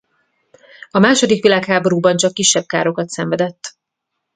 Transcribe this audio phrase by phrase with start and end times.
[0.89, 3.77] A második világháborúban csak kisebb károkat szenvedett.